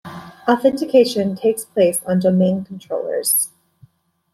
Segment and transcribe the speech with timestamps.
[0.47, 3.51] Authentication takes place on domain controllers.